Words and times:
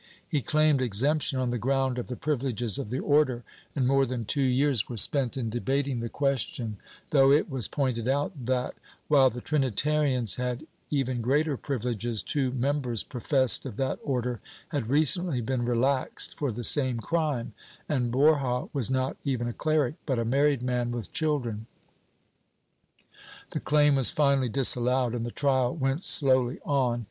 He 0.27 0.41
claimed 0.41 0.81
exemption 0.81 1.37
on 1.37 1.51
the 1.51 1.59
ground 1.59 1.99
of 1.99 2.07
the 2.07 2.15
privileges 2.15 2.79
of 2.79 2.89
the 2.89 2.97
Order, 2.97 3.43
and 3.75 3.85
more 3.85 4.03
than 4.07 4.25
two 4.25 4.41
years 4.41 4.89
were 4.89 4.97
spent 4.97 5.37
in 5.37 5.51
debating 5.51 5.99
the 5.99 6.09
question, 6.09 6.77
though 7.11 7.31
it 7.31 7.51
was 7.51 7.67
pointed 7.67 8.07
out 8.07 8.31
that, 8.47 8.73
while 9.09 9.29
the 9.29 9.41
Trinitarians 9.41 10.37
had 10.37 10.65
even 10.89 11.21
greater 11.21 11.55
privileges, 11.55 12.23
two 12.23 12.49
members 12.49 13.03
professed 13.03 13.63
of 13.63 13.75
that 13.75 13.99
Order 14.03 14.39
had 14.69 14.89
recently 14.89 15.39
been 15.39 15.63
relaxed 15.65 16.35
for 16.35 16.51
the 16.51 16.63
same 16.63 16.97
crime, 16.99 17.53
and 17.87 18.11
Borja 18.11 18.69
was 18.73 18.89
not 18.89 19.17
even 19.23 19.47
a 19.47 19.53
cleric, 19.53 19.93
but 20.07 20.17
a 20.17 20.25
married 20.25 20.63
man 20.63 20.89
with 20.91 21.13
children. 21.13 21.67
The 23.51 23.59
claim 23.59 23.93
was 23.97 24.09
finally 24.09 24.49
disallowed 24.49 25.13
and 25.13 25.27
the 25.27 25.29
trial 25.29 25.75
went 25.75 26.01
slowly 26.01 26.57
on. 26.65 26.99